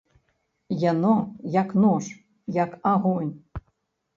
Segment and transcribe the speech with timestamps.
[0.91, 1.13] Яно,
[1.57, 2.09] як нож,
[2.59, 3.33] як агонь!